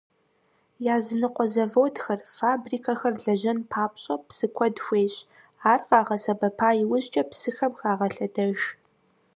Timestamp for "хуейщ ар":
4.83-5.81